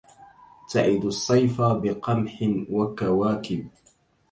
تَعِدُ 0.71 1.05
الصيف 1.05 1.61
بقمح 1.61 2.39
وكواكبْ 2.69 3.67